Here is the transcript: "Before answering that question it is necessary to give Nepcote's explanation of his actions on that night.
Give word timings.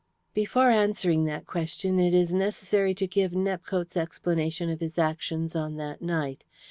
"Before 0.33 0.71
answering 0.71 1.25
that 1.25 1.45
question 1.45 1.99
it 1.99 2.11
is 2.15 2.33
necessary 2.33 2.95
to 2.95 3.05
give 3.05 3.33
Nepcote's 3.33 3.95
explanation 3.95 4.67
of 4.71 4.79
his 4.79 4.97
actions 4.97 5.55
on 5.55 5.75
that 5.75 6.01
night. 6.01 6.43